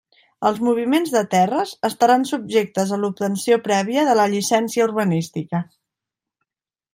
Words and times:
Els 0.49 0.59
moviments 0.67 1.09
de 1.15 1.21
terres 1.33 1.73
estaran 1.89 2.25
subjectes 2.29 2.95
a 2.95 2.99
l'obtenció 3.03 3.59
prèvia 3.69 4.07
de 4.09 4.17
la 4.21 4.27
llicència 4.33 4.89
urbanística. 4.89 5.63